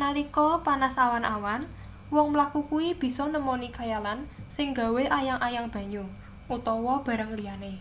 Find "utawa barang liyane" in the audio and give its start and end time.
6.56-7.72